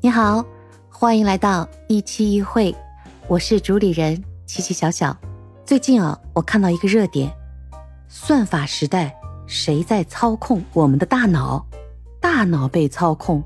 [0.00, 0.46] 你好，
[0.88, 2.72] 欢迎来到一期一会，
[3.26, 5.16] 我是主理人琪琪小小。
[5.66, 7.28] 最近啊，我看到一个热点：
[8.06, 9.12] 算法时代，
[9.48, 11.66] 谁在操控我们的大脑？
[12.20, 13.42] 大脑被操控，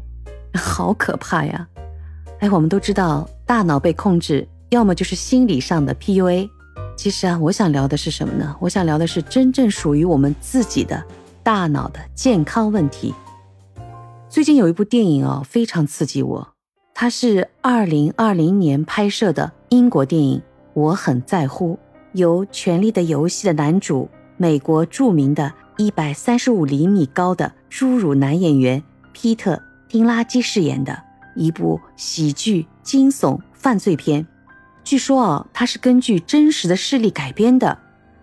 [0.52, 1.66] 好可怕呀！
[2.40, 6.46] 哎，我们都知道，大脑被控制，要么就是心理上的 PUA。
[6.98, 8.54] 其实啊，我想聊的是什么呢？
[8.60, 11.02] 我想聊的是真正属于我们自己的
[11.42, 13.14] 大脑的健康问题。
[14.32, 16.54] 最近有一部电影哦，非常刺激我。
[16.94, 20.38] 它是二零二零年拍摄的英国电影
[20.72, 21.74] 《我很在乎》，
[22.12, 29.54] 由《权力的游戏》的男主、美国著名的一百三十五厘米高的侏儒男演员皮特·
[29.86, 30.98] 丁拉基饰演的
[31.36, 34.26] 一部喜剧惊悚犯罪片。
[34.82, 37.76] 据说哦，它是根据真实的事例改编的，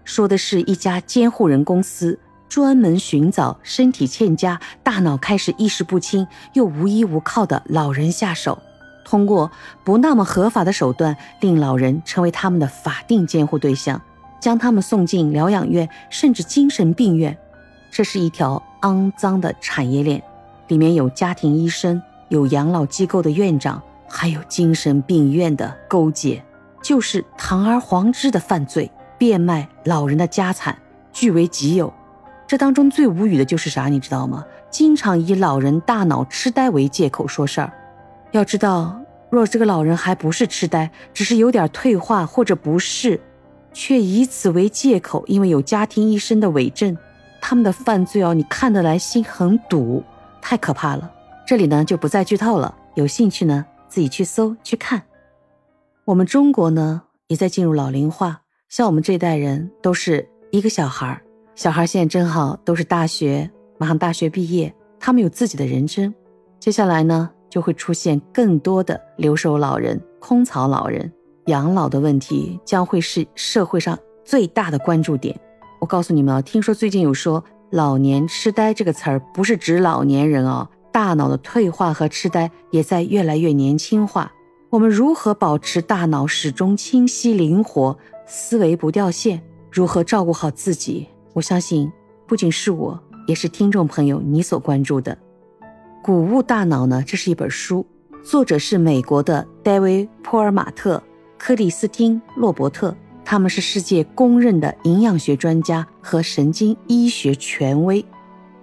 [0.03, 2.17] 说的是一家监护人公司。
[2.49, 8.57] 专门寻找身体欠佳、大脑开始意识不清又无依无靠的老人下手，
[9.05, 9.51] 通过
[9.85, 14.01] 不那么合法的手段，令老人成为他们的法定监护对象，
[14.39, 17.37] 将他们送进疗养院甚至精神病院。
[17.91, 20.21] 这是一条肮脏的产业链，
[20.67, 26.43] 里面有家庭医生，有养老机构的院长，还有精神病院的勾结，
[26.81, 30.77] 就是堂而皇之的犯罪，变卖老人的家产，
[31.13, 31.93] 据为己有。
[32.49, 34.43] 这当中最无语的就是啥，你知道吗？
[34.71, 37.71] 经常以老人大脑痴呆为借口说事儿。
[38.31, 43.21] 要知道，若这个老人还不是痴呆，只是有点退化或者不适，
[43.71, 46.97] 却以此为借口，因为有家庭医生的伪证，
[47.39, 50.03] 他们的犯罪哦，你看得来心很堵，
[50.41, 51.11] 太可怕了。
[51.45, 55.03] 这里呢就不再剧透了，有兴趣呢自己去搜去看。
[56.03, 61.21] 我们中国呢也在进入老龄化，像我们这代人都是一个小孩儿。
[61.59, 66.15] 小孩现在正好都是大学，马上大学毕业，他们有自己的人生。
[66.57, 71.11] 接下来呢，就会出现更多的留守老人、空巢老人，
[71.47, 75.37] 养老的问题将会是社会上最大的关注点。
[75.81, 84.31] 我告诉你们啊，听说最近有说“老年痴呆”这个词儿，不是指老年人哦，大脑的退化和痴呆也在越来越年轻化。
[84.69, 89.41] 我们如何保持大脑始终清晰灵活，思维不掉线？
[89.69, 91.09] 如何照顾好自己？
[91.33, 91.91] 我相信，
[92.25, 95.15] 不仅是我，也是听众朋友你所关注的
[96.01, 97.03] 《谷物大脑》呢。
[97.05, 97.85] 这是一本书，
[98.23, 101.01] 作者是美国的戴维·普尔马特、
[101.37, 108.03] 克里斯汀·洛伯特，他们是世界公认的营养学专家和神经医学权威。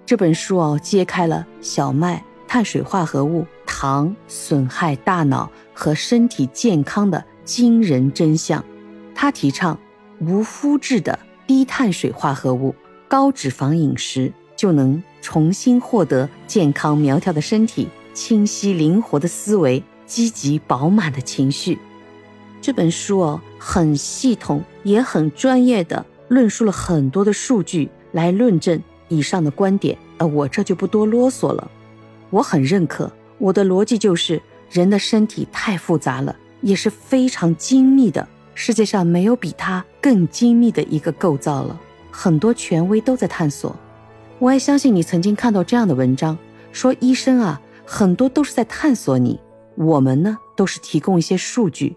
[0.05, 8.63] 这本书哦，揭开了小麦、碳水化合物、糖损害大脑和身体健康的惊人真相。
[9.15, 9.79] 他提倡
[10.19, 11.17] 无麸质的。
[11.47, 12.75] 低碳水化合物、
[13.07, 21.79] 高脂肪饮食就能重新获得健康苗条的身体、清晰灵活的思维、积极饱满的情绪。
[22.61, 29.97] 这本书哦，很系统，也很专业的论述了很多的数据来论证以上的观点。
[30.17, 31.71] 呃，我这就不多啰嗦了。
[32.29, 38.27] 我很认可，我的逻辑就是：人的身体太复杂了，也是非常精密的。
[38.59, 41.79] 世界上没有比它更精密的一个构造了，
[42.09, 43.75] 很多权威都在探索。
[44.39, 46.35] 我还相信你曾经看到这样的文章，
[46.71, 49.39] 说医生啊，很多都是在探索你，
[49.75, 51.95] 我们呢都是提供一些数据，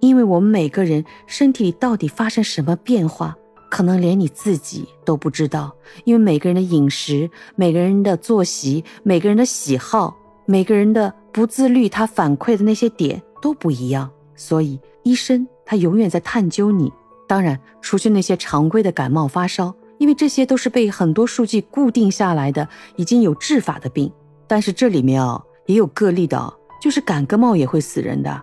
[0.00, 3.34] 因为我们每个人身体里到底发生什么变化，
[3.70, 5.74] 可能连你自己都不知道，
[6.04, 10.14] 因为每个人的饮食、每个人的作息、每个人的喜好、
[10.44, 15.48] 每个人的不自律，他反馈的那些点都不一样，所以医生。
[15.66, 16.90] 他永远在探究你，
[17.28, 24.10] 当然，除去那些常规的感冒发烧，因为这些都是被很多数据固定下来的，已经有治法的病。
[24.46, 28.42] 但是这里面啊，也有个例的，就是感个冒也会死人的。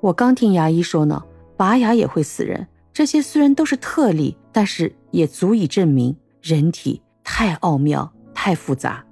[0.00, 1.22] 我刚听牙医说呢，
[1.56, 2.66] 拔牙也会死人。
[2.92, 9.04] 这些虽然都是特例，但是也足以证明人体太奥妙、太复杂。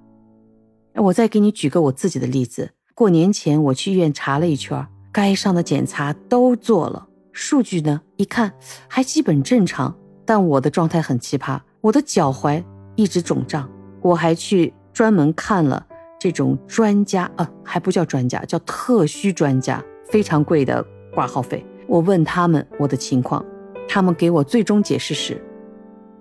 [0.95, 7.07] 我再给你举个我自己的例子，过年前我去医院查了一圈，该上的检查都做了。
[7.33, 8.01] 数据呢？
[8.17, 8.53] 一看
[8.89, 9.95] 还基本正常，
[10.25, 12.63] 但我的状态很奇葩，我的脚踝
[12.97, 13.69] 一直肿胀。
[14.03, 15.87] 我还去专门看了
[16.19, 20.85] 这种专家，呃，还不叫专家，叫特需专家，非常贵的
[21.15, 21.65] 挂号费。
[21.87, 23.45] 我问他们我的情况，
[23.89, 25.41] 他们给我最终解释是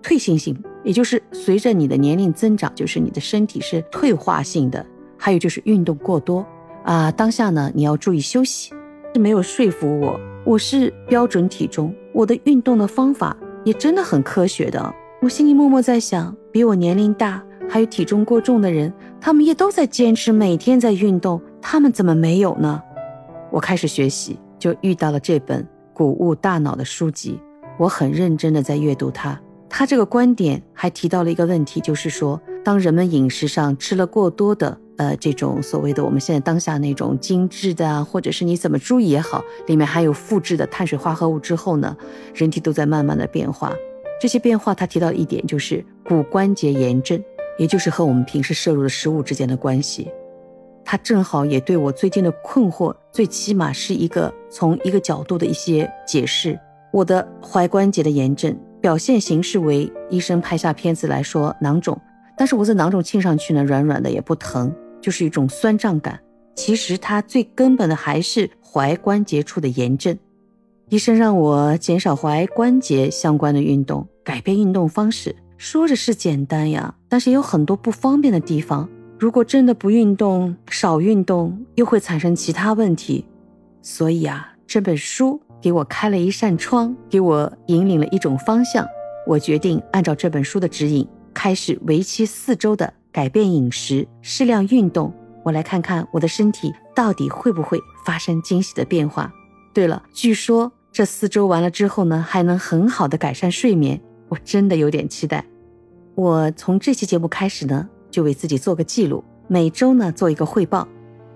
[0.02, 4.86] 退行性，也就是随着你的年龄增长，就是你的身体是退化性的，
[5.18, 6.46] 还有就是运动过多
[6.84, 7.12] 啊。
[7.12, 8.74] 当下呢，你要注意休息，
[9.14, 10.20] 是没有说服我。
[10.50, 14.92] 我是标准体重，我的运动的方法也真的很科学的。
[15.22, 18.92] 我心里默默在想，比我年龄大还有体重过重的人，
[19.22, 22.82] 他们也都在坚持每天在运动，他们怎么没有呢？
[23.52, 25.62] 我开始学习，就遇到了这本
[25.94, 27.40] 《谷物大脑》的书籍，
[27.78, 29.40] 我很认真的在阅读它。
[29.70, 41.96] 他这个观点还提到了一个问题，就是说，当人们饮食上吃了过多的，呃，这种所谓的我们现在当下那种精致的啊，或者是你怎么注意也好，里面含有复制的碳水化合物之后呢，
[42.34, 43.74] 人体都在慢慢的变化。
[44.20, 47.24] 这些变化，他提到一点就是骨关节炎症，
[47.58, 50.10] 也就是和我们平时摄入的食物之间的关系。
[50.84, 56.60] 他正好也对我最近的困惑，最起码是一个从一个角度的一些解释。
[56.92, 58.58] 我的踝关节的炎症。
[58.82, 62.00] 表现形式为医生拍下片子来说囊肿，
[62.38, 66.20] 但是我在囊肿沁上去呢，软软的也不疼，就是一种酸胀感。
[66.56, 70.18] 其实它最根本的还是踝关节处的炎症。
[70.90, 75.36] 医生让我减少踝关节相关的运动，改变运动方式。
[75.58, 78.90] 说着是简单呀，但是有很多不方便的地方。
[79.20, 83.26] 如果真的不运动，少运动，又会产生其他问题。
[83.82, 85.42] 所以啊，这本书。
[85.62, 88.88] 给我开了一扇窗，给我引领了一种方向。
[89.28, 95.14] 我决定按照这本书的指引，开始为期四周的改变饮食、适量运动。
[95.44, 99.32] 我来看看我的身体到底会不会发生惊喜的变化。
[99.74, 104.00] 对了，据说这四周完了之后呢，还能很好的改善睡眠。
[104.30, 105.46] 我真的有点期待。
[106.16, 110.88] 我从这期节目开始呢，就为自己做个记录，每周呢做一个汇报，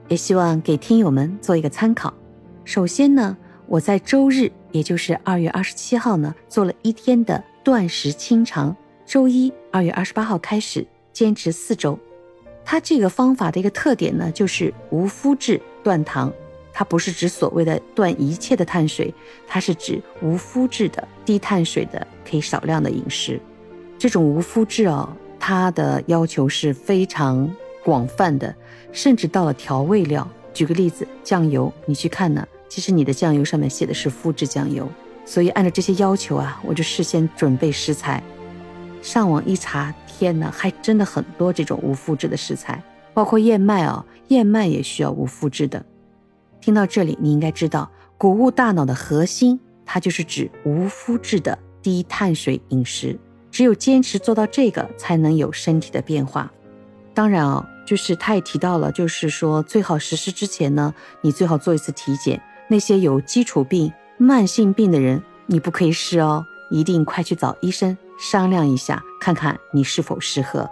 [0.07, 2.13] 也希望给听友们做一个参考。
[2.63, 3.37] 首先呢。
[3.73, 8.75] 我在周日，也就是二月二十七号呢，做了一天的断食清肠。
[9.03, 11.97] 周一，二月二十八号开始坚持四周。
[12.63, 16.31] 它这个方法的一个特点呢，就是无麸质断糖。
[16.71, 19.11] 它不是指所谓的断一切的碳水，
[19.47, 23.41] 它是指无麸质的低碳水的可以少量的饮食。
[23.97, 25.09] 这种无麸质哦，
[25.39, 27.51] 它的要求是非常
[27.83, 28.53] 广泛的，
[28.91, 30.29] 甚至到了调味料。
[30.53, 32.47] 举个例子，酱油，你去看呢。
[32.69, 34.89] 其实你的酱油上面写的是麸质酱油，
[35.25, 38.23] 所以按照这些要求啊，我就事先准备食材，
[39.01, 42.81] 上网一查，天哪，还真的很多这种无麸质的食材，
[43.13, 45.85] 包括燕麦啊，燕麦也需要无麸质的。
[46.59, 53.19] 听到这里，你应该知道，谷物大脑的核心，它就是指无麸质的低碳水饮食，
[53.51, 56.51] 只有坚持做到这个，才能有身体的变化。
[57.13, 62.41] 当然哦，就是他也提到了，就是说最好实施之前呢，你最好做一次体检。
[62.67, 70.69] 那些有基础病、慢性病的人，你不可以试哦，一定快去找医生商量一下，看看你是否适合。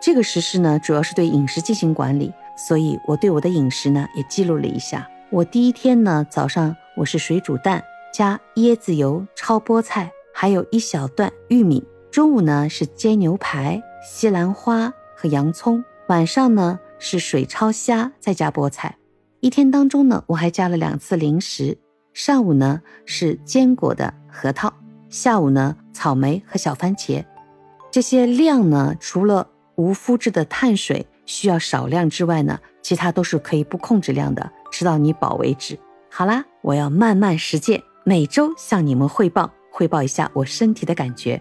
[0.00, 5.08] 这个实施呢，主要是对饮食进行管理，所以我对我的饮食呢也记录了一下。
[5.30, 7.82] 我第一天呢早上我是水煮蛋
[8.14, 11.84] 加椰子油焯菠菜，还有一小段玉米。
[12.10, 15.84] 中午呢是煎牛排、西兰花和洋葱。
[16.08, 18.97] 晚上呢是水焯虾再加菠菜。
[19.40, 21.78] 一天当中呢，我还加了两次零食。
[22.12, 24.72] 上午呢是坚果的核桃，
[25.08, 27.24] 下午呢草莓和小番茄。
[27.90, 35.78] 这些量呢，除了无麸质的碳水需要少量之外呢，其他都是可以不控制量的，吃到你饱为止。
[36.10, 41.40] 好啦，我要慢慢实践，每周向你们汇报，汇报一下我身体的感觉。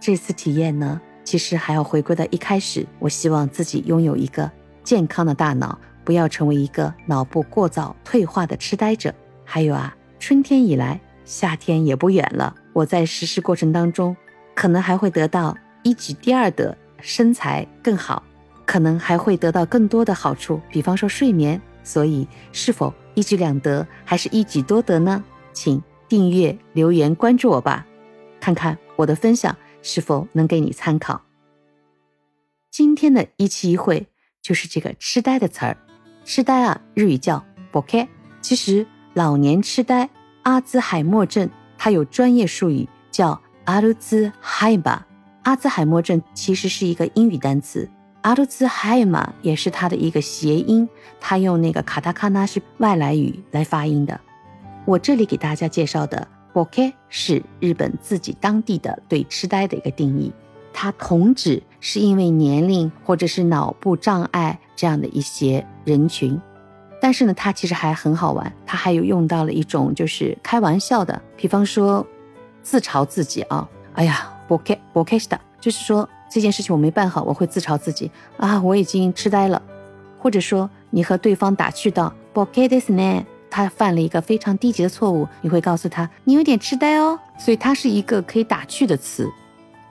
[0.00, 4.50] 这次体验呢，其实还要回归到一开始，我希望自己拥有一个
[4.82, 5.78] 健康的大脑。
[6.04, 9.12] 不要成为一个脑部过早退化的痴呆者。
[9.44, 12.54] 还有啊，春天以来，夏天也不远了。
[12.72, 14.16] 我在实施过程当中，
[14.54, 18.22] 可能还会得到一举第二得，身材更好，
[18.64, 21.60] 可能还会得到更多的好处，比方说睡眠。
[21.82, 25.22] 所以，是否一举两得，还是一举多得呢？
[25.52, 27.86] 请订阅、留言、关注我吧，
[28.40, 31.20] 看看我的分享是否能给你参考。
[32.70, 34.06] 今天的一期一会
[34.40, 35.76] 就是这个痴呆的词儿。
[36.24, 38.08] 痴呆啊，日语叫 “boke”。
[38.40, 40.08] 其实老年痴呆、
[40.42, 45.04] 阿兹海默症，它有专业术语叫阿鲁兹海马。
[45.42, 47.88] 阿兹海默症其实是一个英语单词，
[48.22, 50.88] 阿鲁兹海马也是它的一个谐音。
[51.20, 54.18] 它用那个卡塔卡纳是外来语来发音的。
[54.86, 60.32] 我这里给大家介绍的 “boke” 是日本自己当地的对痴呆的一个定义。
[60.72, 66.40] 它同指是因为年龄或者是脑部障碍这样的一些人群，
[66.98, 72.04] 但是呢，它其实还很好玩，它还有用到了一种就是开玩笑的，比方说
[72.62, 79.60] 自嘲自己啊，哎呀，不开不开心的，就是说这件事情我没办好，我会自嘲自己啊，我已经痴呆了，
[80.18, 89.30] 或者说你和对方打趣道不开的是呢，他犯了一个非常低级的错误，你会告诉他你有点痴呆哦，所以它是一个可以打趣的词。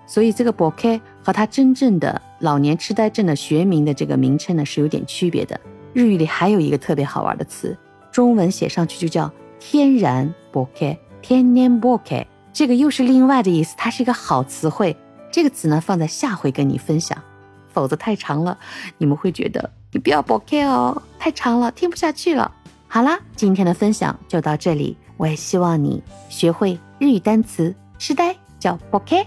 [0.06, 5.60] 所以这个 BOK 和它真正的老年痴呆症的学名的这个名称呢是有点区别的。
[5.94, 7.78] 日语里还有一个特别好玩的词，
[8.12, 14.96] 中文写上去就叫天然 bokeh，天然 bokeh，这个又是另外的意思，它是一个好词汇。
[15.32, 17.18] 这个词呢，放在下回跟你分享，
[17.72, 18.58] 否则太长了，
[18.98, 22.52] 你们会觉得你不要 bokeh 哦，太长了，听不下去了。
[22.88, 29.26] 好啦，今天的分享就到这里，我也希望你学会日语单词痴呆叫 bokeh，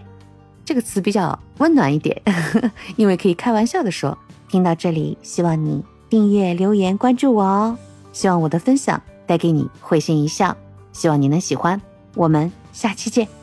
[0.66, 2.20] 这个词比较温暖一点，
[2.96, 4.18] 因为可以开玩笑的说。
[4.48, 7.78] 听到这里，希望你订阅、留言、关注我哦。
[8.12, 10.56] 希望我的分享带给你会心一笑，
[10.92, 11.80] 希望你能喜欢。
[12.14, 13.35] 我们下期见。